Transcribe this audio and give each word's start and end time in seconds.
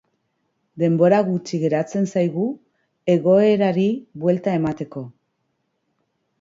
Denbora 0.83 1.19
gutxi 1.27 1.59
geratzen 1.65 2.09
zaigu 2.15 2.47
egoerari 3.17 3.87
buelta 4.25 4.59
emateko. 4.63 5.07